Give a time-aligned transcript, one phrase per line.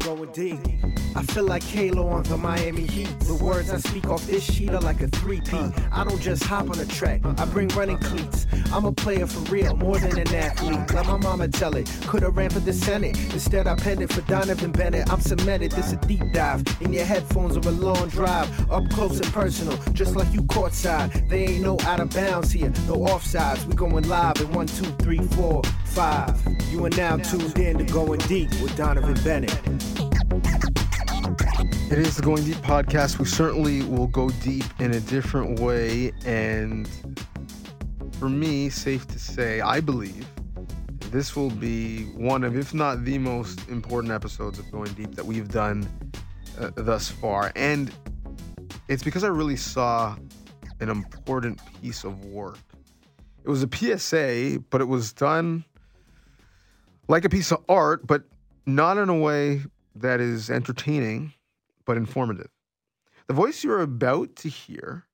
[0.00, 1.09] going deep.
[1.16, 3.08] I feel like Halo on the Miami Heat.
[3.20, 5.90] The words I speak off this sheet are like a 3P.
[5.92, 8.46] I don't just hop on a track, I bring running cleats.
[8.72, 10.78] I'm a player for real, more than an athlete.
[10.94, 11.90] Let my mama tell it.
[12.06, 13.18] Could've ran for the Senate.
[13.32, 15.12] Instead, I penned it for Donnovan Bennett.
[15.12, 16.62] I'm cemented, this a deep dive.
[16.80, 18.48] In your headphones or a long drive.
[18.70, 21.28] Up close and personal, just like you courtside.
[21.28, 23.64] They ain't no out of bounds here, no offsides.
[23.66, 26.40] We going live in one, two, three, four, five.
[26.70, 30.09] You are now tuned in to Going Deep with Donnovan Bennett.
[31.90, 33.18] It is the Going Deep podcast.
[33.18, 36.12] We certainly will go deep in a different way.
[36.24, 36.88] And
[38.12, 40.24] for me, safe to say, I believe
[41.10, 45.26] this will be one of, if not the most important episodes of Going Deep that
[45.26, 45.84] we've done
[46.60, 47.50] uh, thus far.
[47.56, 47.92] And
[48.86, 50.16] it's because I really saw
[50.78, 52.58] an important piece of work.
[53.42, 55.64] It was a PSA, but it was done
[57.08, 58.22] like a piece of art, but
[58.64, 59.62] not in a way
[59.96, 61.32] that is entertaining
[61.90, 62.52] but informative.
[63.26, 65.08] The voice you're about to hear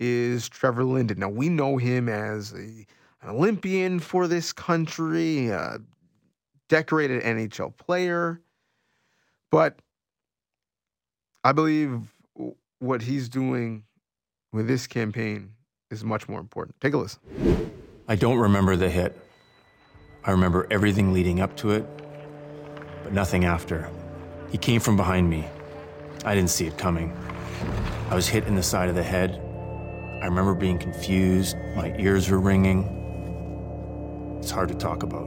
[0.00, 1.20] is Trevor Linden.
[1.20, 2.84] Now, we know him as a,
[3.22, 5.78] an Olympian for this country, a
[6.68, 8.40] decorated NHL player,
[9.52, 9.78] but
[11.44, 12.12] I believe
[12.80, 13.84] what he's doing
[14.52, 15.52] with this campaign
[15.92, 16.80] is much more important.
[16.80, 17.20] Take a listen.
[18.08, 19.16] I don't remember the hit.
[20.24, 21.86] I remember everything leading up to it,
[23.04, 23.88] but nothing after.
[24.50, 25.46] He came from behind me.
[26.28, 27.16] I didn't see it coming.
[28.10, 29.40] I was hit in the side of the head.
[30.20, 31.56] I remember being confused.
[31.74, 32.84] My ears were ringing.
[34.38, 35.26] It's hard to talk about.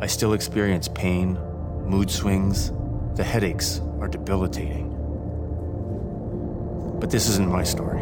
[0.00, 1.38] I still experience pain,
[1.84, 2.72] mood swings.
[3.14, 4.88] The headaches are debilitating.
[6.98, 8.00] But this isn't my story.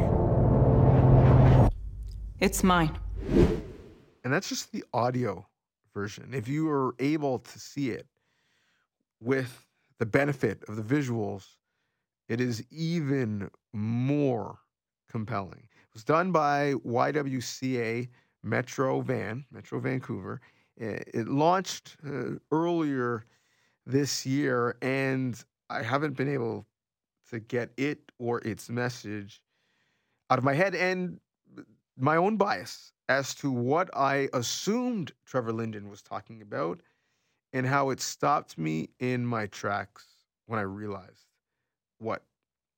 [2.38, 2.96] It's mine.
[4.22, 5.48] And that's just the audio
[5.92, 6.32] version.
[6.32, 8.06] If you are able to see it
[9.20, 9.66] with
[9.98, 11.44] the benefit of the visuals,
[12.28, 14.58] it is even more
[15.10, 15.68] compelling.
[15.72, 18.08] It was done by YWCA
[18.42, 20.40] Metro Van, Metro Vancouver.
[20.76, 23.26] It launched uh, earlier
[23.86, 26.66] this year, and I haven't been able
[27.30, 29.42] to get it or its message
[30.30, 31.20] out of my head and
[31.96, 36.80] my own bias as to what I assumed Trevor Linden was talking about
[37.52, 40.06] and how it stopped me in my tracks
[40.46, 41.26] when I realized
[42.02, 42.22] what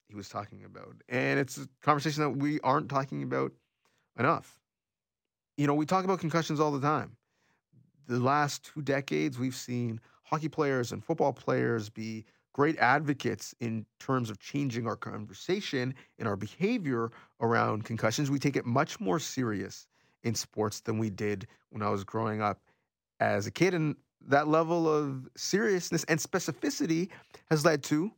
[0.08, 0.94] he was talking about.
[1.08, 3.52] And it's a conversation that we aren't talking about
[4.18, 4.60] enough.
[5.56, 7.16] You know, we talk about concussions all the time.
[8.06, 13.84] The last two decades, we've seen hockey players and football players be great advocates in
[13.98, 17.10] terms of changing our conversation and our behavior
[17.41, 18.30] around concussions.
[18.30, 19.86] We take it much more serious
[20.22, 22.60] in sports than we did when I was growing up
[23.20, 23.74] as a kid.
[23.74, 23.96] And
[24.28, 27.08] that level of seriousness and specificity
[27.50, 28.12] has led to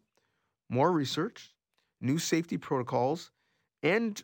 [0.69, 1.55] more research,
[2.01, 3.31] new safety protocols,
[3.83, 4.23] and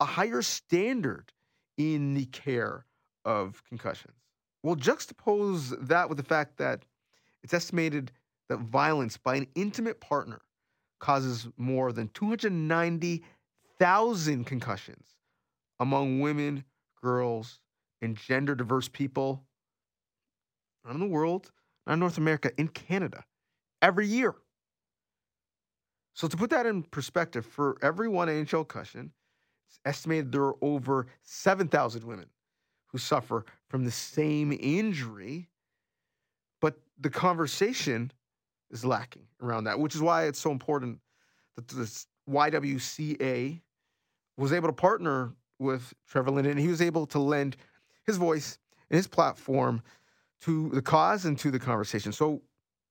[0.00, 1.32] a higher standard
[1.76, 2.86] in the care
[3.24, 4.14] of concussions.
[4.62, 6.84] We'll juxtapose that with the fact that
[7.42, 8.12] it's estimated
[8.48, 10.40] that violence by an intimate partner
[10.98, 15.06] causes more than 290,000 concussions
[15.78, 16.64] among women,
[17.00, 17.60] girls,
[18.02, 19.44] and gender diverse people
[20.84, 21.50] around the world,
[21.86, 23.24] not in North America, in Canada,
[23.80, 24.34] every year.
[26.18, 29.12] So to put that in perspective, for every one NHL concussion,
[29.68, 32.26] it's estimated there are over 7,000 women
[32.88, 35.48] who suffer from the same injury.
[36.60, 38.10] But the conversation
[38.72, 40.98] is lacking around that, which is why it's so important
[41.54, 43.60] that this YWCA
[44.36, 46.50] was able to partner with Trevor Linden.
[46.50, 47.56] And he was able to lend
[48.08, 48.58] his voice
[48.90, 49.82] and his platform
[50.40, 52.10] to the cause and to the conversation.
[52.10, 52.42] So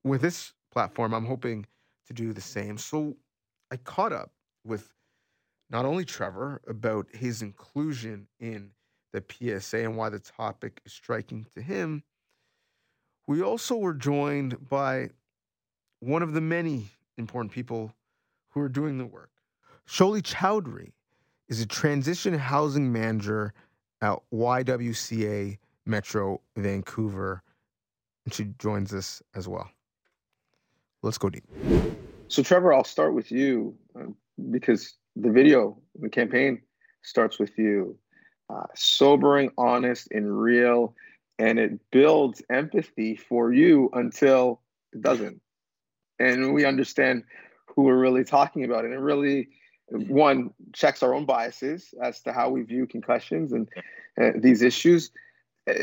[0.06, 1.66] with this platform, I'm hoping
[2.08, 2.78] to do the same.
[2.78, 3.16] So
[3.72, 4.32] I caught up
[4.66, 4.94] with
[5.70, 8.72] not only Trevor about his inclusion in
[9.14, 12.04] the PSA and why the topic is striking to him.
[13.28, 15.10] We also were joined by
[16.00, 16.88] one of the many
[17.18, 17.94] important people
[18.50, 19.32] who are doing the work.
[19.88, 20.92] Shaoli Choudhury
[21.50, 23.54] is a transition housing manager
[24.02, 27.42] at YWCA Metro Vancouver,
[28.26, 29.70] and she joins us as well.
[31.02, 31.46] Let's go deep.
[32.30, 34.08] So, Trevor, I'll start with you uh,
[34.52, 36.62] because the video, the campaign
[37.02, 37.98] starts with you.
[38.50, 40.96] Uh, sobering, honest, and real,
[41.38, 44.62] and it builds empathy for you until
[44.94, 45.42] it doesn't.
[46.18, 47.24] And we understand
[47.66, 48.86] who we're really talking about.
[48.86, 49.50] And it really,
[49.90, 53.68] one, checks our own biases as to how we view concussions and
[54.20, 55.12] uh, these issues.
[55.70, 55.74] Uh,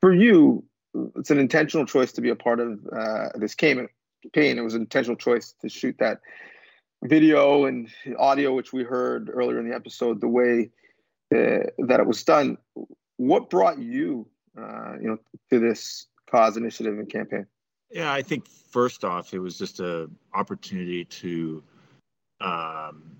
[0.00, 0.64] for you,
[1.16, 3.54] it's an intentional choice to be a part of uh, this
[4.22, 4.58] campaign.
[4.58, 6.20] It was an intentional choice to shoot that
[7.02, 7.88] video and
[8.18, 10.70] audio, which we heard earlier in the episode, the way
[11.34, 12.58] uh, that it was done.
[13.16, 14.26] What brought you,
[14.56, 15.18] uh, you know,
[15.50, 17.46] to this cause initiative and campaign?
[17.90, 21.62] Yeah, I think first off, it was just a opportunity to
[22.40, 23.16] um,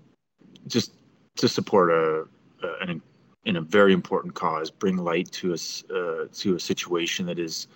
[0.67, 0.93] just
[1.37, 2.25] to support a,
[2.65, 3.01] a an
[3.45, 5.57] in a very important cause, bring light to a
[5.93, 7.67] uh, to a situation that is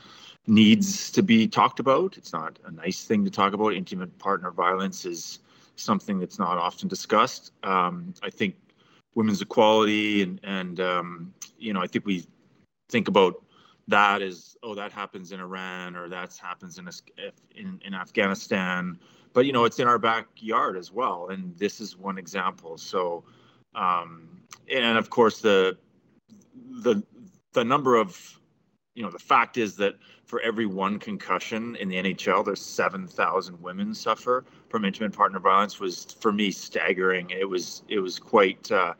[0.47, 2.17] needs to be talked about.
[2.17, 3.73] It's not a nice thing to talk about.
[3.73, 5.39] Intimate partner violence is
[5.75, 7.51] something that's not often discussed.
[7.63, 8.55] Um, I think
[9.15, 12.25] women's equality and and um, you know I think we
[12.89, 13.43] think about
[13.87, 16.89] that as oh that happens in Iran or that happens in,
[17.55, 18.97] in in Afghanistan,
[19.33, 22.77] but you know it's in our backyard as well, and this is one example.
[22.77, 23.23] So
[23.75, 24.41] um,
[24.71, 25.77] and of course the
[26.81, 27.03] the
[27.53, 28.36] the number of
[28.97, 29.93] you know the fact is that
[30.25, 35.79] for every one concussion in the NHL, there's 7,000 women suffer from intimate partner violence.
[35.79, 37.29] Was for me staggering.
[37.29, 38.95] It was it was quite uh,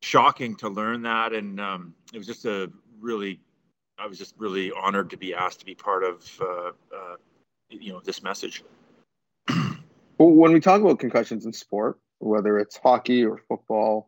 [0.00, 3.40] shocking to learn that, and um, it was just a really
[3.98, 7.16] I was just really honored to be asked to be part of uh, uh,
[7.68, 8.64] you know this message.
[10.16, 14.06] when we talk about concussions in sport, whether it's hockey or football,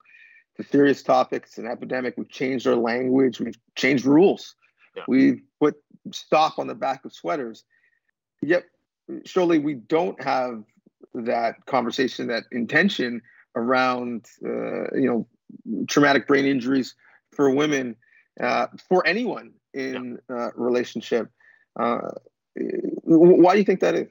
[0.56, 2.14] the serious topics, an epidemic.
[2.16, 3.40] We've changed our language.
[3.40, 4.56] We've changed rules.
[4.96, 5.02] Yeah.
[5.08, 5.76] We've put
[6.12, 7.64] stop on the back of sweaters.
[8.42, 8.64] Yet,
[9.24, 10.64] surely we don't have
[11.14, 13.22] that conversation, that intention
[13.56, 15.26] around, uh, you know,
[15.86, 16.94] traumatic brain injuries
[17.32, 17.96] for women,
[18.40, 20.36] uh, for anyone in yeah.
[20.36, 21.30] uh, relationship.
[21.78, 22.10] Uh,
[23.04, 24.08] why do you think that is?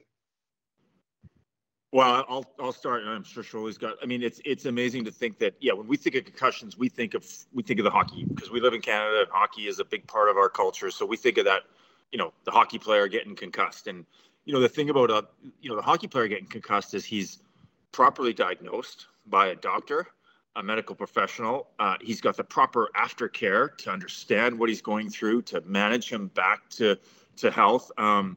[1.94, 3.04] Well, I'll I'll start.
[3.06, 3.98] I'm sure Shaoli's got.
[4.02, 6.88] I mean, it's it's amazing to think that yeah, when we think of concussions, we
[6.88, 9.78] think of we think of the hockey because we live in Canada and hockey is
[9.78, 10.90] a big part of our culture.
[10.90, 11.62] So we think of that,
[12.10, 14.04] you know, the hockey player getting concussed, and
[14.44, 15.24] you know the thing about a
[15.60, 17.38] you know the hockey player getting concussed is he's
[17.92, 20.08] properly diagnosed by a doctor,
[20.56, 21.68] a medical professional.
[21.78, 26.26] Uh, he's got the proper aftercare to understand what he's going through to manage him
[26.34, 26.98] back to
[27.36, 27.92] to health.
[27.98, 28.36] Um,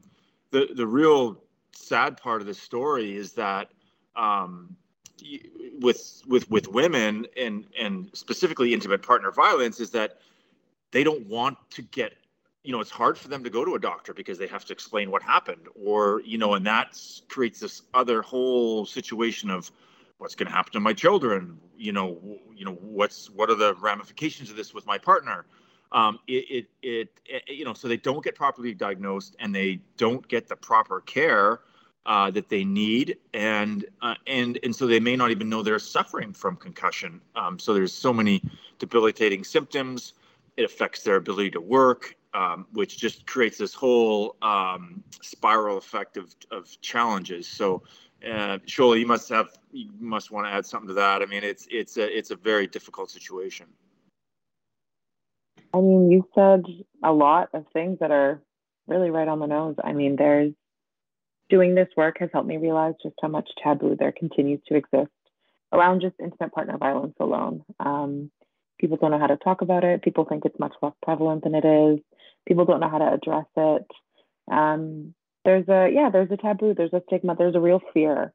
[0.52, 1.42] the the real
[1.78, 3.70] sad part of the story is that
[4.16, 4.76] um,
[5.80, 10.18] with with with women and and specifically intimate partner violence is that
[10.90, 12.14] they don't want to get
[12.62, 14.72] you know it's hard for them to go to a doctor because they have to
[14.72, 19.70] explain what happened or you know and that creates this other whole situation of
[20.18, 23.74] what's going to happen to my children you know you know what's what are the
[23.76, 25.46] ramifications of this with my partner?
[25.90, 29.80] Um, it, it, it, it, you know, so they don't get properly diagnosed and they
[29.96, 31.60] don't get the proper care
[32.08, 35.78] uh, that they need, and uh, and and so they may not even know they're
[35.78, 37.20] suffering from concussion.
[37.36, 38.42] Um, so there's so many
[38.78, 40.14] debilitating symptoms.
[40.56, 46.16] It affects their ability to work, um, which just creates this whole um, spiral effect
[46.16, 47.46] of, of challenges.
[47.46, 47.82] So,
[48.24, 51.20] uh, Shaoli, you must have you must want to add something to that.
[51.20, 53.66] I mean, it's it's a it's a very difficult situation.
[55.74, 56.64] I mean, you said
[57.04, 58.40] a lot of things that are
[58.86, 59.76] really right on the nose.
[59.84, 60.54] I mean, there's
[61.50, 65.10] doing this work has helped me realize just how much taboo there continues to exist
[65.72, 67.62] around just intimate partner violence alone.
[67.80, 68.30] Um,
[68.78, 70.02] people don't know how to talk about it.
[70.02, 72.00] People think it's much less prevalent than it is.
[72.46, 73.86] People don't know how to address it.
[74.50, 75.14] Um,
[75.44, 76.74] there's a yeah, there's a taboo.
[76.74, 77.34] There's a stigma.
[77.36, 78.32] There's a real fear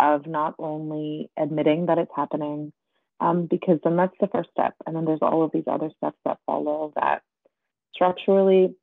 [0.00, 2.72] of not only admitting that it's happening,
[3.20, 4.74] um, because then that's the first step.
[4.86, 7.22] And then there's all of these other steps that follow that
[7.94, 8.74] structurally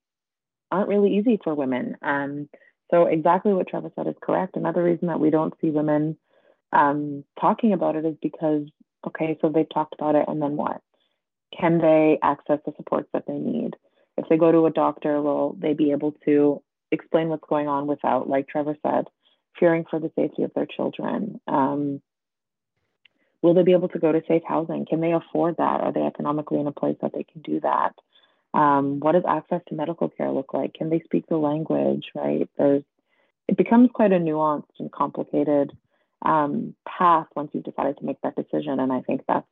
[0.72, 1.96] aren't really easy for women.
[2.02, 2.50] Um,
[2.92, 4.56] so exactly what Trevor said is correct.
[4.56, 6.18] Another reason that we don't see women
[6.72, 8.64] um, talking about it is because,
[9.08, 10.82] okay, so they've talked about it, and then what?
[11.58, 13.76] Can they access the supports that they need?
[14.18, 16.62] If they go to a doctor, will they be able to
[16.92, 19.06] explain what's going on without, like Trevor said,
[19.60, 21.40] fearing for the safety of their children?
[21.48, 22.02] Um,
[23.46, 24.88] Will they be able to go to safe housing?
[24.90, 25.82] Can they afford that?
[25.82, 27.94] Are they economically in a place that they can do that?
[28.56, 30.74] Um, what does access to medical care look like?
[30.74, 32.06] Can they speak the language?
[32.16, 32.50] Right?
[32.58, 32.84] There's
[33.48, 35.72] it becomes quite a nuanced and complicated
[36.26, 38.80] um, path once you've decided to make that decision.
[38.80, 39.48] And I think that's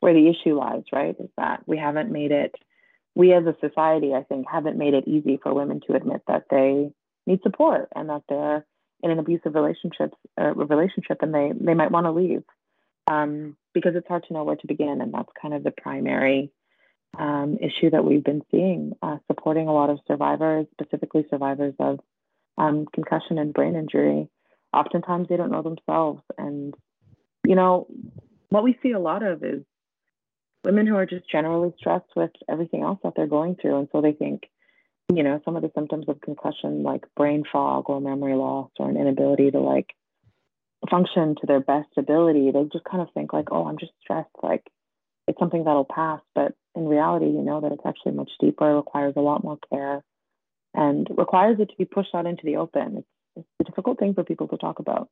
[0.00, 1.16] where the issue lies, right?
[1.18, 2.54] Is that we haven't made it,
[3.14, 6.44] we as a society, I think, haven't made it easy for women to admit that
[6.50, 6.90] they
[7.26, 8.64] need support and that they're
[9.02, 12.42] in an abusive relationship, uh, relationship and they, they might want to leave
[13.10, 15.00] um, because it's hard to know where to begin.
[15.00, 16.50] And that's kind of the primary
[17.16, 22.00] um, issue that we've been seeing, uh, supporting a lot of survivors, specifically survivors of
[22.56, 24.28] um, concussion and brain injury.
[24.72, 26.22] Oftentimes they don't know themselves.
[26.36, 26.74] And,
[27.46, 27.86] you know,
[28.50, 29.62] what we see a lot of is
[30.64, 33.78] women who are just generally stressed with everything else that they're going through.
[33.78, 34.42] And so they think
[35.14, 38.90] you know, some of the symptoms of concussion, like brain fog or memory loss or
[38.90, 39.94] an inability to like
[40.90, 44.28] function to their best ability, they just kind of think like, oh, I'm just stressed.
[44.42, 44.64] Like
[45.28, 46.20] it's something that'll pass.
[46.34, 50.02] But in reality, you know that it's actually much deeper, requires a lot more care,
[50.74, 52.98] and requires it to be pushed out into the open.
[52.98, 55.08] It's, it's a difficult thing for people to talk about.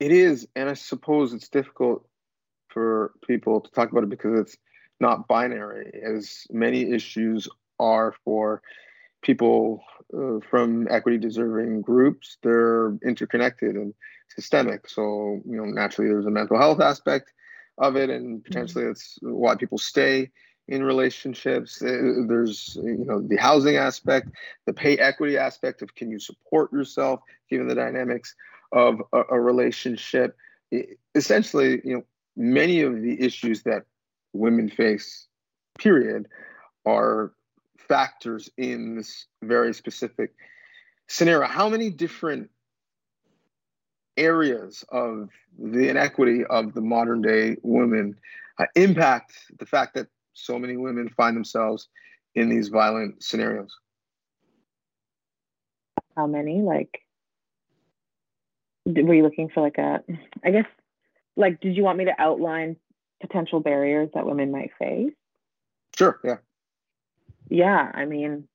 [0.00, 2.06] It is, and I suppose it's difficult
[2.68, 4.56] for people to talk about it because it's
[5.00, 7.48] not binary, as many issues
[7.78, 8.60] are for
[9.22, 9.82] people
[10.16, 12.38] uh, from equity deserving groups.
[12.42, 13.94] They're interconnected and
[14.28, 14.88] systemic.
[14.88, 17.32] So, you know, naturally there's a mental health aspect
[17.78, 20.30] of it, and potentially that's why people stay
[20.68, 21.82] in relationships.
[21.82, 24.30] Uh, there's, you know, the housing aspect,
[24.66, 28.34] the pay equity aspect of can you support yourself given the dynamics
[28.72, 30.36] of a, a relationship.
[31.14, 32.02] Essentially, you know,
[32.36, 33.84] many of the issues that
[34.32, 35.26] women face,
[35.78, 36.28] period,
[36.86, 37.32] are
[37.78, 40.34] factors in this very specific
[41.08, 41.46] scenario.
[41.46, 42.50] How many different
[44.16, 48.16] areas of the inequity of the modern day women
[48.58, 51.88] uh, impact the fact that so many women find themselves
[52.34, 53.76] in these violent scenarios?
[56.16, 56.62] How many?
[56.62, 57.00] Like,
[58.86, 60.02] were you looking for like a,
[60.44, 60.66] I guess,
[61.36, 62.76] like, did you want me to outline
[63.20, 65.12] potential barriers that women might face?
[65.96, 66.36] Sure, yeah.
[67.48, 68.48] Yeah, I mean,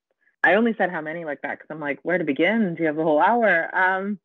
[0.44, 2.76] I only said how many like that because I'm like, where to begin?
[2.76, 3.76] Do you have the whole hour?
[3.76, 4.20] Um,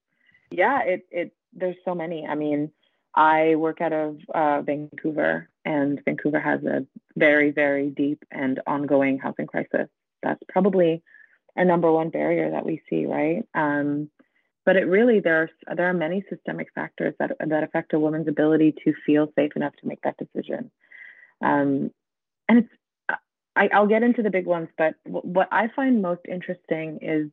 [0.50, 2.26] yeah, it it there's so many.
[2.26, 2.70] I mean,
[3.14, 6.86] I work out of uh, Vancouver, and Vancouver has a
[7.16, 9.88] very very deep and ongoing housing crisis.
[10.22, 11.02] That's probably
[11.56, 13.46] a number one barrier that we see, right?
[13.54, 14.10] Um,
[14.64, 18.28] but it really there are there are many systemic factors that that affect a woman's
[18.28, 20.70] ability to feel safe enough to make that decision.
[21.42, 21.90] Um,
[22.48, 22.68] and it's
[23.56, 27.30] I, will get into the big ones, but w- what I find most interesting is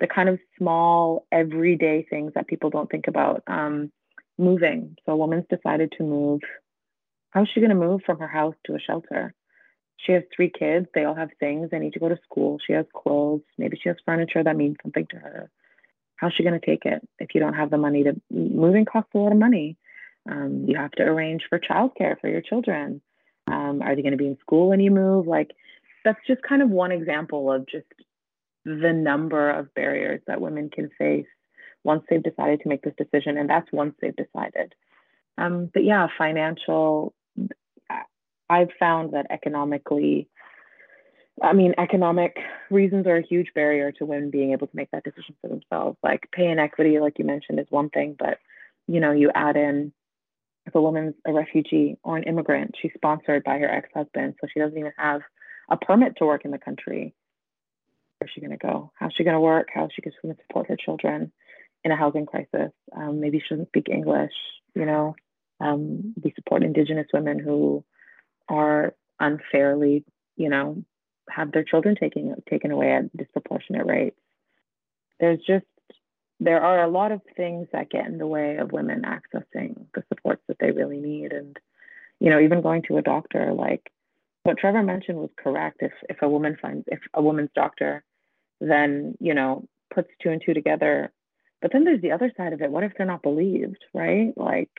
[0.00, 3.42] the kind of small everyday things that people don't think about.
[3.46, 3.92] Um,
[4.38, 4.96] moving.
[5.04, 6.40] So a woman's decided to move.
[7.30, 9.34] How's she going to move from her house to a shelter?
[9.98, 10.86] She has three kids.
[10.94, 11.70] They all have things.
[11.70, 12.58] They need to go to school.
[12.66, 13.42] She has clothes.
[13.56, 15.50] Maybe she has furniture that means something to her.
[16.16, 18.20] How's she going to take it if you don't have the money to?
[18.30, 19.76] Moving costs a lot of money.
[20.30, 23.00] Um, you have to arrange for childcare for your children.
[23.48, 25.26] Um, are they going to be in school when you move?
[25.26, 25.50] Like,
[26.04, 27.86] that's just kind of one example of just
[28.64, 31.26] the number of barriers that women can face
[31.84, 33.36] once they've decided to make this decision.
[33.36, 34.74] And that's once they've decided.
[35.38, 37.14] Um, but yeah, financial,
[38.48, 40.28] I've found that economically,
[41.42, 42.36] I mean, economic
[42.70, 45.96] reasons are a huge barrier to women being able to make that decision for themselves.
[46.02, 48.38] Like pay inequity, like you mentioned, is one thing, but
[48.86, 49.92] you know, you add in
[50.66, 54.60] if a woman's a refugee or an immigrant, she's sponsored by her ex-husband, so she
[54.60, 55.22] doesn't even have
[55.70, 57.14] a permit to work in the country.
[58.22, 58.92] Where's she going to go?
[58.94, 59.70] How's she going to work?
[59.74, 61.32] How's she going to support her children
[61.82, 62.70] in a housing crisis?
[62.94, 64.30] Um, maybe she doesn't speak English.
[64.76, 65.16] You know,
[65.58, 67.84] um, we support Indigenous women who
[68.48, 70.04] are unfairly,
[70.36, 70.84] you know,
[71.28, 74.20] have their children taken taken away at disproportionate rates.
[75.18, 75.66] There's just
[76.38, 80.04] there are a lot of things that get in the way of women accessing the
[80.08, 81.56] supports that they really need and
[82.20, 83.92] you know even going to a doctor like
[84.42, 88.02] what trevor mentioned was correct if if a woman finds if a woman's doctor
[88.68, 91.12] then you know puts two and two together.
[91.60, 92.70] But then there's the other side of it.
[92.70, 94.32] What if they're not believed right?
[94.36, 94.70] Like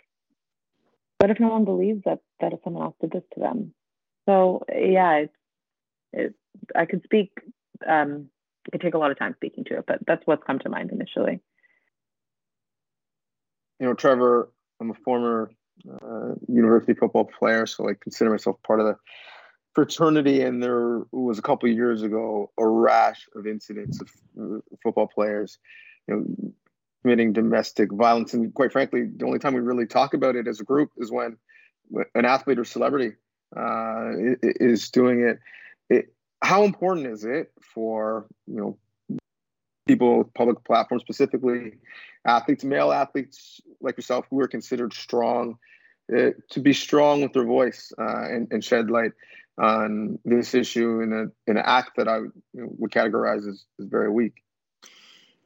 [1.19, 3.73] what if no one believes that that someone else did this to them?
[4.27, 5.33] So yeah it's
[6.13, 6.33] it,
[6.75, 7.31] i could speak
[7.87, 8.29] um
[8.67, 10.69] it could take a lot of time speaking to it but that's what's come to
[10.69, 11.41] mind initially.
[13.79, 14.49] You know, Trevor,
[14.79, 15.51] I'm a former
[15.89, 18.95] uh, university football player, so I consider myself part of the
[19.73, 20.41] fraternity.
[20.41, 25.07] And there was a couple of years ago a rash of incidents of uh, football
[25.07, 25.57] players,
[26.07, 26.53] you know,
[27.01, 28.33] committing domestic violence.
[28.33, 31.11] And quite frankly, the only time we really talk about it as a group is
[31.11, 31.37] when
[32.15, 33.13] an athlete or celebrity
[33.55, 34.11] uh,
[34.41, 35.39] is doing it.
[35.89, 36.13] it.
[36.41, 38.77] How important is it for you know
[39.87, 41.73] people, public platforms, specifically
[42.25, 45.57] athletes, male athletes like yourself, who are considered strong,
[46.15, 49.11] uh, to be strong with their voice uh, and, and, shed light
[49.57, 52.19] on this issue in, a, in an act that I
[52.53, 54.43] would categorize as, as very weak.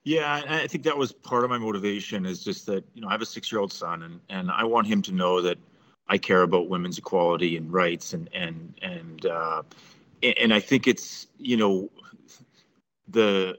[0.03, 2.25] Yeah, I think that was part of my motivation.
[2.25, 5.01] Is just that you know I have a six-year-old son, and and I want him
[5.01, 5.57] to know that
[6.07, 9.63] I care about women's equality and rights, and and and uh,
[10.23, 11.89] and I think it's you know
[13.09, 13.57] the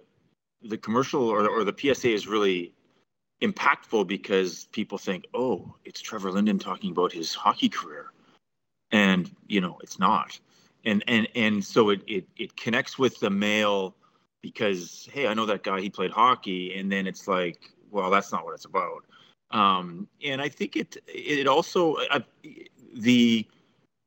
[0.62, 2.73] the commercial or, or the PSA is really
[3.43, 8.11] impactful because people think, oh, it's Trevor Linden talking about his hockey career.
[8.92, 10.38] And, you know, it's not.
[10.85, 13.95] and and and so it it it connects with the male
[14.42, 15.80] because hey, I know that guy.
[15.80, 19.04] He played hockey, and then it's like, well, that's not what it's about.
[19.50, 22.25] Um, and I think it it also I,
[22.95, 23.47] the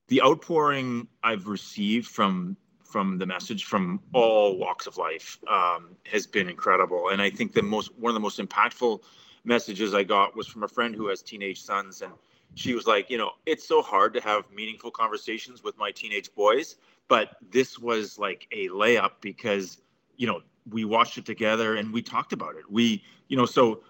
[0.07, 6.27] the outpouring I've received from from the message from all walks of life um, has
[6.27, 7.09] been incredible.
[7.09, 9.01] And I think the most one of the most impactful
[9.43, 12.13] messages I got was from a friend who has teenage sons, and
[12.55, 16.33] she was like, you know, it's so hard to have meaningful conversations with my teenage
[16.35, 16.75] boys,
[17.07, 19.81] but this was like a layup because
[20.17, 22.69] you know we watched it together and we talked about it.
[22.69, 23.83] We, you know, so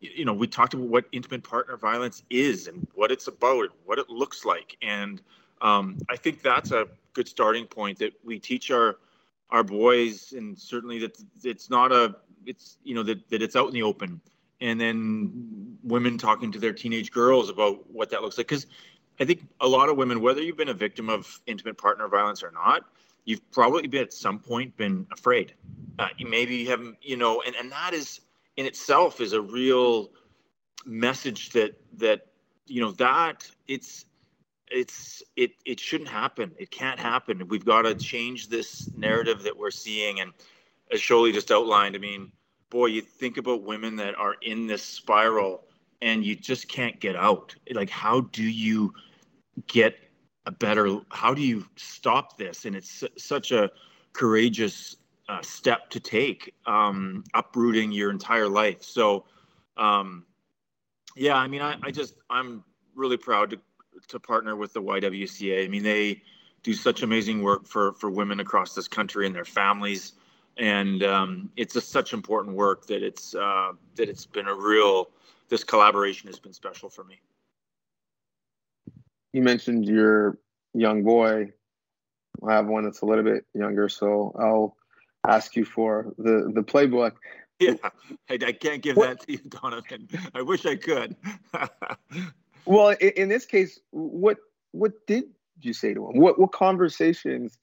[0.00, 3.72] you know we talked about what intimate partner violence is and what it's about, and
[3.84, 5.20] what it looks like, and
[5.60, 8.98] um, I think that's a good starting point that we teach our
[9.50, 13.68] our boys, and certainly that it's not a it's you know that, that it's out
[13.68, 14.20] in the open,
[14.60, 18.66] and then women talking to their teenage girls about what that looks like because
[19.20, 22.42] I think a lot of women, whether you've been a victim of intimate partner violence
[22.42, 22.84] or not,
[23.24, 25.54] you've probably been at some point been afraid.
[25.98, 28.20] Uh, maybe you haven't, you know, and, and that is
[28.56, 30.10] in itself is a real
[30.84, 32.26] message that that
[32.66, 34.04] you know that it's
[34.70, 36.52] it's it it shouldn't happen.
[36.58, 37.48] It can't happen.
[37.48, 40.20] We've got to change this narrative that we're seeing.
[40.20, 40.32] And
[40.90, 42.32] as Shaoli just outlined, I mean,
[42.70, 45.64] boy, you think about women that are in this spiral
[46.02, 47.54] and you just can't get out.
[47.72, 48.92] Like, how do you
[49.66, 49.96] get
[50.44, 50.98] a better?
[51.10, 52.64] How do you stop this?
[52.64, 53.70] And it's such a
[54.12, 54.96] courageous
[55.28, 58.82] uh, step to take, um, uprooting your entire life.
[58.82, 59.24] So,
[59.76, 60.24] um,
[61.16, 62.62] yeah, I mean, I, I just I'm
[62.94, 63.60] really proud to
[64.08, 65.64] to partner with the YWCA.
[65.64, 66.22] I mean, they
[66.62, 70.12] do such amazing work for for women across this country and their families,
[70.56, 75.10] and um, it's just such important work that it's uh, that it's been a real.
[75.48, 77.20] This collaboration has been special for me.
[79.32, 80.38] You mentioned your
[80.74, 81.52] young boy.
[82.46, 84.76] I have one that's a little bit younger, so I'll
[85.26, 87.12] ask you for the the playbook.
[87.58, 87.74] Yeah,
[88.28, 89.08] I, I can't give what?
[89.08, 90.30] that to you, Donnovan.
[90.34, 91.16] I wish I could.
[92.66, 94.38] Well, in, in, this case, what
[94.72, 95.24] what did
[95.60, 96.18] you say to him?
[96.18, 97.56] What what conversations,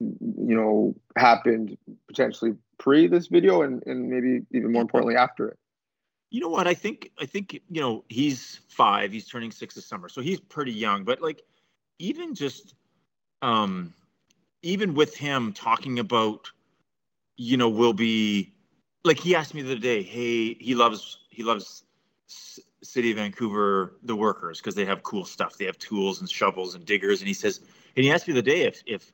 [0.00, 1.76] you know, happened
[2.08, 5.58] potentially pre this video, and and maybe even more importantly after it?
[6.30, 6.66] You know what?
[6.66, 9.12] I think I think you know he's five.
[9.12, 11.04] He's turning six this summer, so he's pretty young.
[11.04, 11.42] But like,
[11.98, 12.74] even just,
[13.42, 13.94] um,
[14.62, 16.50] even with him talking about,
[17.36, 18.54] you know, will be
[19.04, 20.02] like he asked me the other day.
[20.02, 21.84] Hey, he loves he loves
[22.82, 25.56] city of Vancouver, the workers, because they have cool stuff.
[25.56, 27.20] They have tools and shovels and diggers.
[27.20, 27.60] And he says,
[27.96, 29.12] and he asked me the day if, if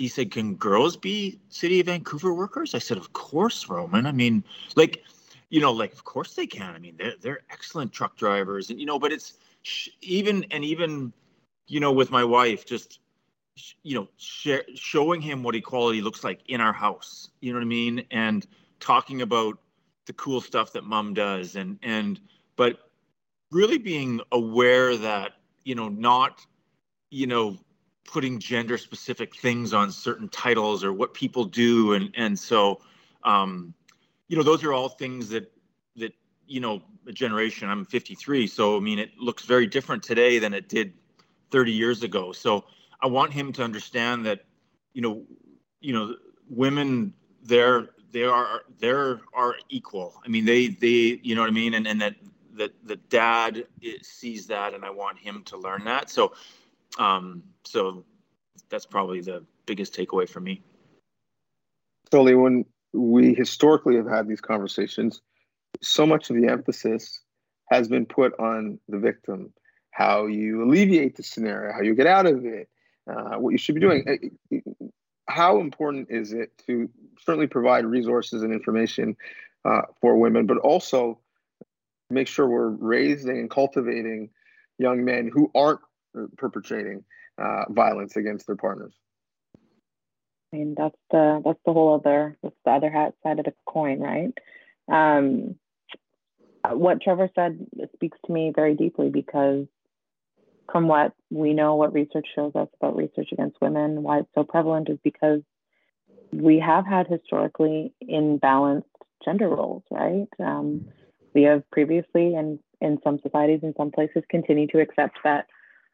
[0.00, 2.74] he said, can girls be city of Vancouver workers?
[2.74, 4.06] I said, of course, Roman.
[4.06, 4.42] I mean,
[4.74, 5.04] like,
[5.50, 6.74] you know, like, of course they can.
[6.74, 10.64] I mean, they're, they're excellent truck drivers and, you know, but it's sh- even, and
[10.64, 11.12] even,
[11.66, 13.00] you know, with my wife, just,
[13.56, 17.58] sh- you know, sh- showing him what equality looks like in our house, you know
[17.58, 18.04] what I mean?
[18.10, 18.46] And
[18.80, 19.58] talking about
[20.06, 22.20] the cool stuff that mom does and, and,
[22.56, 22.90] but
[23.50, 25.32] really being aware that
[25.64, 26.46] you know not
[27.10, 27.56] you know
[28.10, 32.80] putting gender specific things on certain titles or what people do and and so
[33.24, 33.72] um
[34.28, 35.52] you know those are all things that
[35.96, 36.12] that
[36.46, 40.52] you know a generation i'm 53 so i mean it looks very different today than
[40.54, 40.92] it did
[41.50, 42.32] 30 years ago.
[42.32, 42.64] So
[43.00, 44.44] i want him to understand that
[44.92, 45.22] you know
[45.80, 46.16] you know
[46.48, 50.20] women they're they are they're are equal.
[50.24, 51.74] I mean they they you know what i mean?
[51.74, 52.16] And and that
[52.54, 53.66] that the dad
[54.02, 56.10] sees that, and I want him to learn that.
[56.10, 56.34] So,
[56.98, 58.04] um, so
[58.68, 60.62] that's probably the biggest takeaway for me.
[62.10, 62.34] Totally.
[62.34, 65.20] When we historically have had these conversations,
[65.82, 67.20] so much of the emphasis
[67.70, 69.52] has been put on the victim,
[69.92, 72.68] how you alleviate the scenario, how you get out of it,
[73.10, 74.38] uh, what you should be doing.
[75.28, 79.16] How important is it to certainly provide resources and information
[79.64, 81.20] uh, for women, but also
[82.08, 84.30] make sure we're raising and cultivating
[84.78, 85.80] young men who aren't
[86.36, 87.04] perpetrating
[87.38, 88.94] uh, violence against their partners.
[90.52, 93.54] I mean, that's the that's the whole other that's the other hat side of the
[93.66, 94.32] coin, right?
[94.90, 95.56] Um,
[96.68, 99.66] what Trevor said speaks to me very deeply because
[100.70, 104.44] from what we know, what research shows us about research against women, why it's so
[104.44, 105.40] prevalent is because
[106.32, 108.84] we have had historically imbalanced
[109.24, 110.28] gender roles, right?
[110.38, 110.86] Um,
[111.34, 115.46] we have previously and in some societies in some places continue to accept that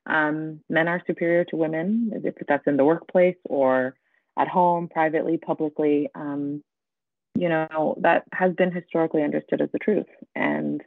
[0.07, 3.95] um, men are superior to women if that's in the workplace or
[4.39, 6.63] at home privately publicly um,
[7.35, 10.83] you know that has been historically understood as the truth and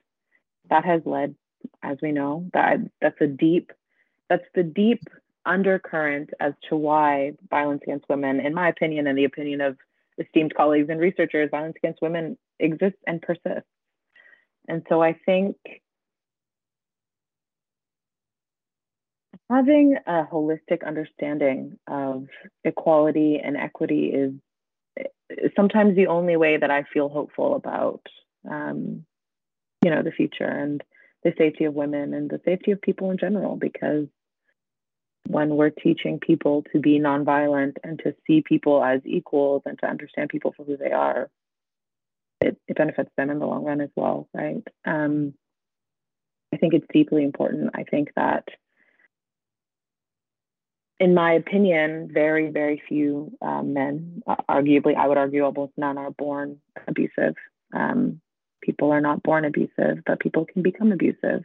[0.70, 1.36] that has led
[1.84, 3.72] as we know that that's a deep
[4.30, 5.04] that's the deep
[5.46, 9.78] undercurrent as to why violence against women, in my opinion, and the opinion of
[10.20, 13.68] esteemed colleagues and researchers, violence against women exists and persists.
[14.68, 15.56] And so I think
[19.50, 22.28] having a holistic understanding of
[22.64, 24.34] equality and equity is
[25.56, 28.02] sometimes the only way that I feel hopeful about,
[28.50, 29.06] um,
[29.84, 30.84] you know, the future and
[31.24, 33.56] the safety of women and the safety of people in general.
[33.56, 34.08] Because
[35.28, 39.88] when we're teaching people to be nonviolent and to see people as equals and to
[39.88, 41.30] understand people for who they are,
[42.42, 44.64] it, it benefits them in the long run as well, right?
[44.86, 45.34] Um,
[46.54, 47.72] I think it's deeply important.
[47.76, 48.48] I think that
[51.00, 55.98] in my opinion, very, very few um, men, uh, arguably, I would argue almost none,
[55.98, 57.36] are born abusive.
[57.74, 58.20] Um,
[58.62, 61.44] people are not born abusive, but people can become abusive.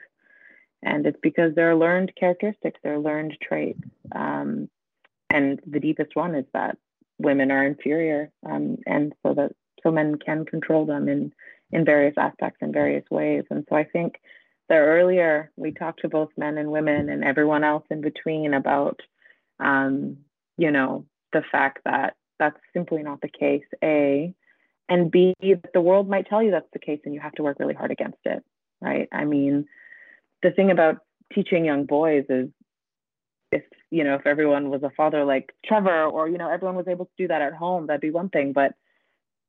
[0.83, 3.81] And it's because they're learned characteristics, they're learned traits.
[4.15, 4.69] Um,
[5.31, 6.77] and the deepest one is that
[7.19, 11.33] women are inferior, um, and so that so men can control them in
[11.73, 13.45] in various aspects in various ways.
[13.51, 14.21] And so I think
[14.69, 19.01] that earlier we talked to both men and women and everyone else in between about
[19.61, 20.19] um,
[20.57, 24.35] you know, the fact that that's simply not the case, A,
[24.89, 27.43] and B, that the world might tell you that's the case and you have to
[27.43, 28.43] work really hard against it,
[28.81, 29.09] right?
[29.13, 29.67] I mean,
[30.43, 30.99] the thing about
[31.33, 32.51] teaching young boys is
[33.51, 36.89] if, you know, if everyone was a father like Trevor or, you know, everyone was
[36.89, 38.53] able to do that at home, that'd be one thing.
[38.53, 38.75] But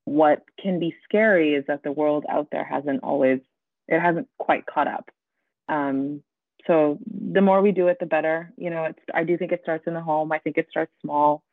[0.05, 3.39] what can be scary is that the world out there hasn't always,
[3.87, 5.09] it hasn't quite caught up.
[5.67, 6.21] Um,
[6.67, 6.99] so
[7.33, 8.51] the more we do it, the better.
[8.57, 10.31] You know, it's, I do think it starts in the home.
[10.31, 11.43] I think it starts small,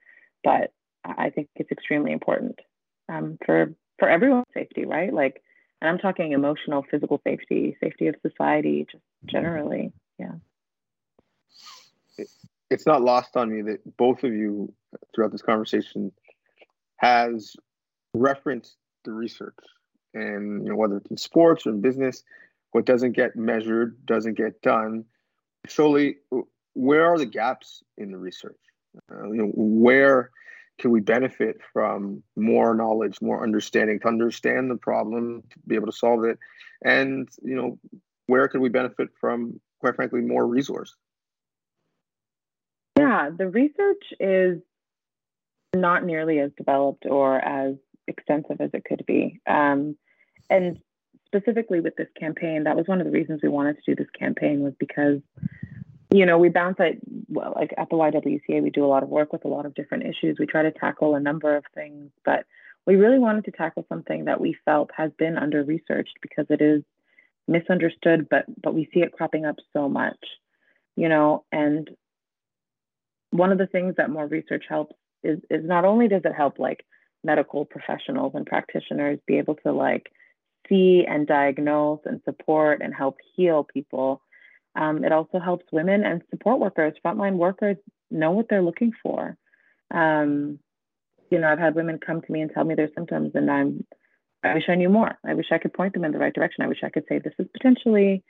[0.42, 0.72] but
[1.04, 2.58] I think it's extremely important
[3.08, 5.12] um, for for everyone's safety, right?
[5.12, 5.42] Like,
[5.80, 9.92] and I'm talking emotional, physical safety, safety of society, just generally.
[10.18, 10.32] Yeah.
[12.70, 14.72] it's not lost on me that both of you
[15.14, 16.12] throughout this conversation
[16.96, 17.56] has
[18.14, 19.58] referenced the research
[20.14, 22.22] and you know whether it's in sports or in business
[22.72, 25.04] what doesn't get measured doesn't get done.
[25.68, 26.16] Shaoli,
[26.74, 28.58] where are the gaps in the research?
[29.10, 30.30] Uh, you know, where
[30.78, 35.86] can we benefit from more knowledge, more understanding to understand the problem, to be able
[35.86, 36.38] to solve it,
[36.84, 37.78] and you know,
[38.26, 40.96] where can we benefit from, quite frankly, more resource?
[42.98, 44.60] Yeah, the research is
[45.74, 49.40] not nearly as developed or as extensive as it could be.
[49.46, 49.96] Um,
[50.50, 50.78] and
[51.34, 54.10] specifically with this campaign, that was one of the reasons we wanted to do this
[54.18, 55.20] campaign was because,
[56.12, 56.96] you know, we bounce at,
[57.28, 59.74] well, like at the YWCA, we do a lot of work with a lot of
[59.74, 60.36] different issues.
[60.38, 62.44] We try to tackle a number of things, but
[62.86, 66.60] we really wanted to tackle something that we felt has been under researched because it
[66.60, 66.82] is
[67.48, 70.18] misunderstood, but but we see it cropping up so much,
[70.96, 71.90] you know, and
[73.30, 76.58] one of the things that more research helps is is not only does it help
[76.58, 76.84] like
[77.24, 80.12] medical professionals and practitioners be able to like
[80.72, 84.22] see and diagnose and support and help heal people.
[84.74, 87.76] Um, it also helps women and support workers, frontline workers,
[88.10, 89.36] know what they're looking for.
[89.90, 90.58] Um,
[91.30, 93.84] you know, I've had women come to me and tell me their symptoms, and I'm,
[94.42, 95.18] I wish I knew more.
[95.24, 96.64] I wish I could point them in the right direction.
[96.64, 98.22] I wish I could say this is potentially,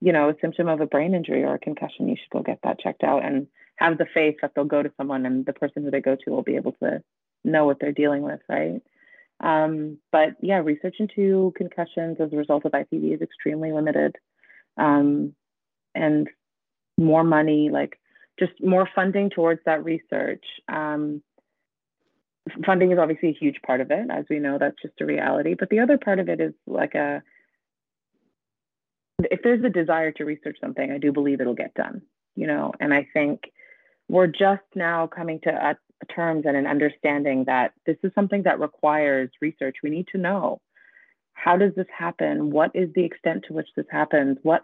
[0.00, 2.08] you know, a symptom of a brain injury or a concussion.
[2.08, 4.92] You should go get that checked out, and have the faith that they'll go to
[4.96, 7.02] someone, and the person who they go to will be able to
[7.44, 8.82] know what they're dealing with, right?
[9.40, 14.16] Um, but yeah, research into concussions as a result of IPV is extremely limited.
[14.76, 15.34] Um,
[15.94, 16.28] and
[16.98, 17.98] more money, like
[18.38, 20.44] just more funding towards that research.
[20.68, 21.22] Um,
[22.64, 24.06] funding is obviously a huge part of it.
[24.10, 25.54] As we know, that's just a reality.
[25.58, 27.22] But the other part of it is like a,
[29.18, 32.02] if there's a desire to research something, I do believe it'll get done,
[32.36, 33.40] you know, and I think
[34.08, 35.76] we're just now coming to a,
[36.06, 39.76] terms and an understanding that this is something that requires research.
[39.82, 40.60] We need to know
[41.32, 42.50] how does this happen?
[42.50, 44.38] What is the extent to which this happens?
[44.42, 44.62] What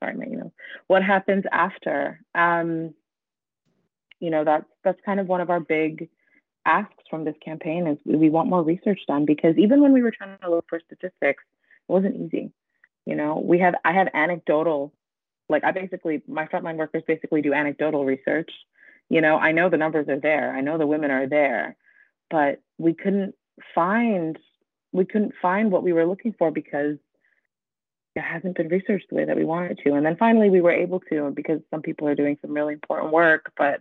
[0.00, 0.52] sorry, know,
[0.86, 2.20] what happens after?
[2.34, 2.94] Um,
[4.20, 6.08] you know, that's that's kind of one of our big
[6.66, 10.10] asks from this campaign is we want more research done because even when we were
[10.10, 11.44] trying to look for statistics,
[11.88, 12.52] it wasn't easy.
[13.06, 14.92] You know, we have I have anecdotal,
[15.48, 18.50] like I basically my frontline workers basically do anecdotal research
[19.08, 20.54] you know, I know the numbers are there.
[20.54, 21.76] I know the women are there,
[22.30, 23.34] but we couldn't
[23.74, 24.38] find
[24.92, 26.96] we couldn't find what we were looking for because
[28.14, 29.94] it hasn't been researched the way that we wanted to.
[29.94, 33.12] And then finally we were able to because some people are doing some really important
[33.12, 33.80] work, but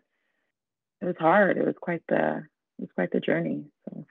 [1.01, 1.57] it was hard.
[1.57, 2.37] It was quite the
[2.79, 3.65] it was quite the journey.
[3.85, 4.05] So.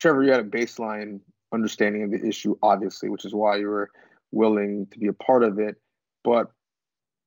[0.00, 1.20] Trevor, you had a baseline
[1.52, 3.90] understanding of the issue, obviously, which is why you were
[4.32, 5.76] willing to be a part of it.
[6.24, 6.50] But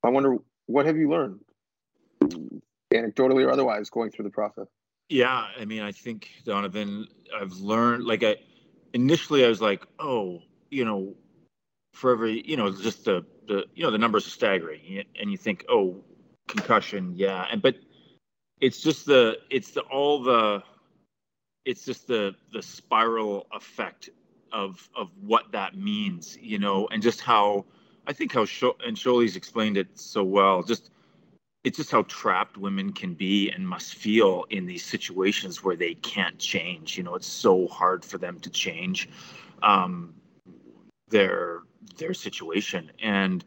[0.02, 1.40] I wonder what have you learned,
[2.92, 4.66] anecdotally or otherwise, going through the process?
[5.08, 7.06] Yeah, I mean, I think Donnovan,
[7.38, 8.04] I've learned.
[8.04, 8.36] Like, I
[8.92, 11.14] initially I was like, oh, you know,
[11.92, 15.36] for every, you know, just the the you know the numbers are staggering, and you
[15.36, 16.02] think, oh,
[16.48, 17.76] concussion, yeah, and but
[18.60, 20.62] it's just the it's the all the
[21.64, 24.10] it's just the the spiral effect
[24.52, 27.64] of of what that means, you know, and just how
[28.06, 30.62] I think how Sho- and Shaoli's explained it so well.
[30.62, 30.90] Just
[31.64, 35.94] it's just how trapped women can be and must feel in these situations where they
[35.94, 36.96] can't change.
[36.96, 39.08] You know, it's so hard for them to change
[39.62, 40.14] um,
[41.08, 41.62] their
[41.96, 43.44] their situation, and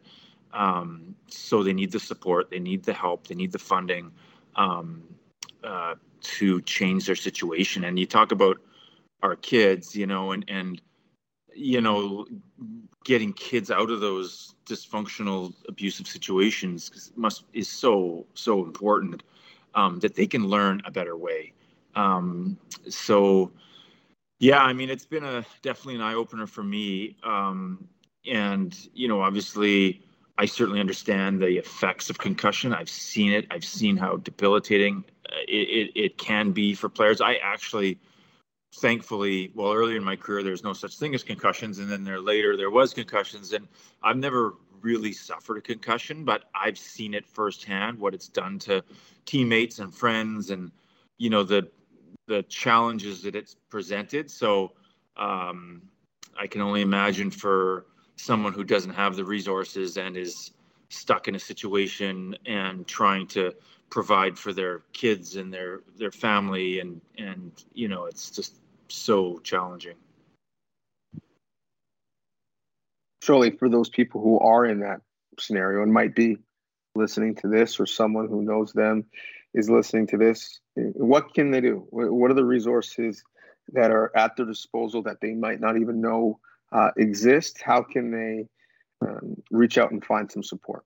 [0.52, 4.10] um, so they need the support, they need the help, they need the funding
[4.56, 5.02] um,
[5.64, 7.84] uh, to change their situation.
[7.84, 8.58] And you talk about
[9.22, 10.82] our kids, you know, and and
[11.54, 12.26] you know,
[13.04, 19.22] getting kids out of those dysfunctional, abusive situations must is so so important
[19.74, 21.52] um, that they can learn a better way.
[21.94, 22.58] Um,
[22.88, 23.50] so,
[24.38, 27.16] yeah, I mean, it's been a definitely an eye opener for me.
[27.22, 27.88] Um,
[28.26, 30.02] and you know, obviously,
[30.38, 32.72] I certainly understand the effects of concussion.
[32.72, 33.46] I've seen it.
[33.50, 37.20] I've seen how debilitating uh, it, it, it can be for players.
[37.20, 37.98] I actually
[38.74, 42.20] thankfully, well, earlier in my career, there's no such thing as concussions, and then there
[42.20, 43.66] later there was concussions, and
[44.02, 48.82] I've never really suffered a concussion, but I've seen it firsthand what it's done to
[49.26, 50.70] teammates and friends, and
[51.18, 51.68] you know the
[52.26, 54.30] the challenges that it's presented.
[54.30, 54.72] So
[55.16, 55.82] um,
[56.38, 60.52] I can only imagine for someone who doesn't have the resources and is
[60.90, 63.52] stuck in a situation and trying to
[63.90, 68.54] provide for their kids and their their family and and you know it's just
[68.88, 69.96] so challenging.
[73.22, 75.00] Shaoli for those people who are in that
[75.38, 76.38] scenario and might be
[76.94, 79.04] listening to this or someone who knows them
[79.54, 80.60] is listening to this
[80.94, 81.86] what can they do?
[81.90, 83.22] What are the resources
[83.72, 86.38] that are at their disposal that they might not even know
[86.72, 87.60] uh, exist?
[87.62, 88.46] How can they
[89.06, 90.84] um, reach out and find some support?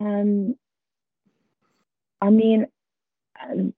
[0.00, 0.54] Um,
[2.20, 2.66] I mean,
[3.42, 3.72] um,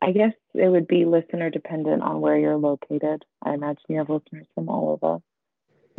[0.00, 3.24] I guess it would be listener dependent on where you're located.
[3.42, 5.18] I imagine you have listeners from all over.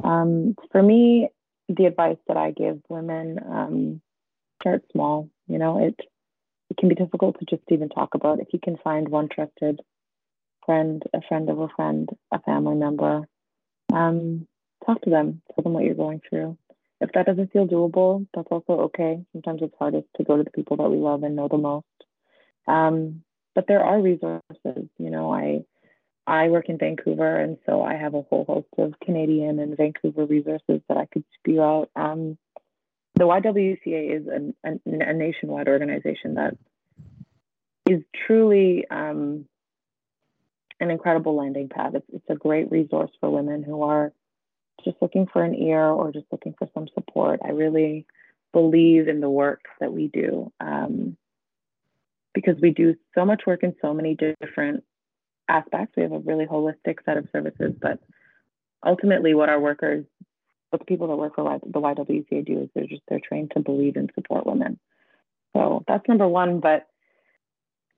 [0.07, 1.29] Um, for me,
[1.69, 4.01] the advice that I give women um,
[4.61, 5.29] start small.
[5.47, 5.99] You know, it
[6.69, 8.39] it can be difficult to just even talk about.
[8.39, 9.81] If you can find one trusted
[10.65, 13.27] friend, a friend of a friend, a family member,
[13.93, 14.47] um,
[14.85, 16.57] talk to them, tell them what you're going through
[17.05, 19.23] if that doesn't feel doable, that's also okay.
[19.31, 21.85] Sometimes it's hardest to go to the people that we love and know the most.
[22.67, 24.89] Um, but there are resources.
[24.97, 25.65] You know, I
[26.27, 30.25] I work in Vancouver, and so I have a whole host of Canadian and Vancouver
[30.25, 31.89] resources that I could spew out.
[31.95, 32.37] Um,
[33.13, 36.57] the YWCA is a, a, a, nationwide organization that
[37.87, 39.45] is truly um,
[40.79, 41.95] an incredible landing pad.
[41.95, 44.11] It's, it's a great resource for women who are
[44.85, 47.41] just looking for an ear or just looking for some support.
[47.43, 48.05] I really
[48.53, 51.17] believe in the work that we do um,
[52.33, 54.83] because we do so much work in so many different
[55.49, 55.95] aspects.
[55.97, 57.99] We have a really holistic set of services, but
[58.85, 60.05] ultimately, what our workers,
[60.69, 63.59] what the people that work for the YWCA do is they're just they're trained to
[63.59, 64.79] believe and support women.
[65.53, 66.59] So that's number one.
[66.59, 66.87] But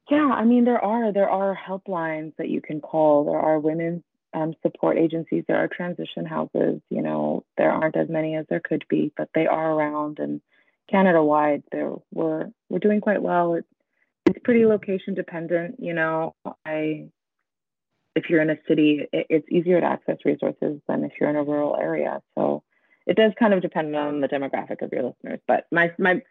[0.09, 3.25] yeah, I mean, there are there are helplines that you can call.
[3.25, 5.43] There are women's um, support agencies.
[5.47, 6.81] There are transition houses.
[6.89, 10.19] You know, there aren't as many as there could be, but they are around.
[10.19, 10.41] And
[10.89, 13.55] Canada wide, there we're we're doing quite well.
[13.55, 13.65] It,
[14.25, 15.75] it's pretty location dependent.
[15.79, 16.35] You know,
[16.65, 17.09] I
[18.15, 21.35] if you're in a city, it, it's easier to access resources than if you're in
[21.35, 22.21] a rural area.
[22.35, 22.63] So
[23.05, 25.39] it does kind of depend on the demographic of your listeners.
[25.47, 26.21] But my my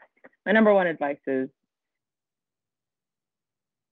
[0.44, 1.48] my number one advice is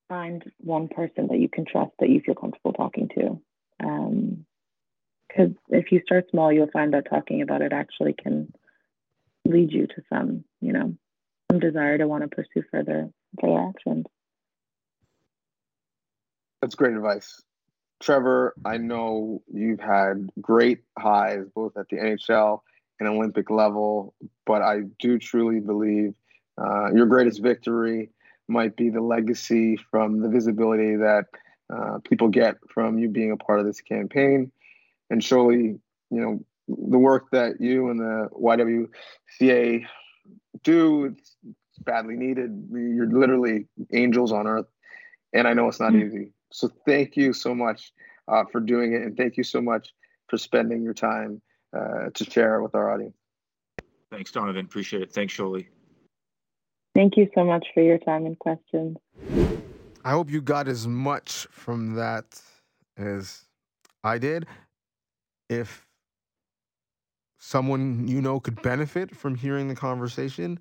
[0.07, 3.41] find one person that you can trust that you feel comfortable talking to
[3.77, 8.51] because um, if you start small, you'll find that talking about it actually can
[9.45, 10.93] lead you to some, you know,
[11.51, 13.09] some desire to want to pursue further
[13.39, 14.05] further actions.
[16.61, 17.41] That's great advice.
[18.01, 22.61] Trevor, I know you've had great highs both at the NHL
[22.99, 24.13] and Olympic level,
[24.45, 26.13] but I do truly believe
[26.57, 28.09] uh, your greatest victory
[28.47, 31.25] might be the legacy from the visibility that
[31.73, 34.51] uh, people get from you being a part of this campaign.
[35.09, 38.29] And surely, you know, the work that you and the
[39.41, 39.85] YWCA
[40.63, 41.35] do, it's
[41.83, 42.67] badly needed.
[42.71, 44.67] You're literally angels on earth.
[45.33, 46.07] And I know it's not mm-hmm.
[46.07, 46.31] easy.
[46.51, 47.91] So thank you so much
[48.27, 49.01] uh, for doing it.
[49.01, 49.93] And thank you so much
[50.27, 51.41] for spending your time
[51.75, 53.15] uh, to share with our audience.
[54.11, 54.65] Thanks, Donnovan.
[54.65, 55.11] Appreciate it.
[55.11, 55.67] Thanks, Shaoli.
[56.93, 58.97] Thank you so much for your time and questions.
[60.05, 62.39] I hope you got as much from that
[62.95, 63.41] as
[64.03, 64.45] I did.
[65.49, 65.87] If
[67.39, 70.59] someone you know could benefit from hearing the conversation,